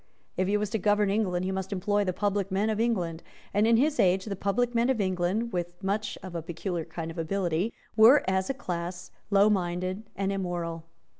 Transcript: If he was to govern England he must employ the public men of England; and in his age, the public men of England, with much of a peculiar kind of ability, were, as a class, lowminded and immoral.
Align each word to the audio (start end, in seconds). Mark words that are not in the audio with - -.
If 0.35 0.47
he 0.47 0.57
was 0.57 0.71
to 0.71 0.79
govern 0.79 1.11
England 1.11 1.45
he 1.45 1.51
must 1.51 1.71
employ 1.71 2.03
the 2.03 2.11
public 2.11 2.51
men 2.51 2.71
of 2.71 2.79
England; 2.79 3.21
and 3.53 3.67
in 3.67 3.77
his 3.77 3.99
age, 3.99 4.25
the 4.25 4.35
public 4.35 4.73
men 4.73 4.89
of 4.89 4.99
England, 4.99 5.53
with 5.53 5.75
much 5.83 6.17
of 6.23 6.33
a 6.33 6.41
peculiar 6.41 6.85
kind 6.85 7.11
of 7.11 7.19
ability, 7.19 7.71
were, 7.95 8.27
as 8.27 8.49
a 8.49 8.55
class, 8.55 9.11
lowminded 9.29 10.01
and 10.15 10.31
immoral. 10.31 10.85